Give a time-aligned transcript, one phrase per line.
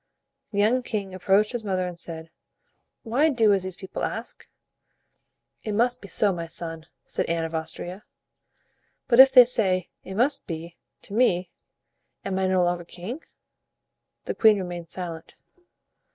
[0.51, 2.31] The young king approached his mother and said,
[3.03, 4.47] "Why do as these people ask?"
[5.61, 8.05] "It must be so, my son," said Anne of Austria.
[9.07, 11.51] "But if they say, 'it must be' to me,
[12.25, 13.21] am I no longer king?"
[14.25, 15.35] The queen remained silent.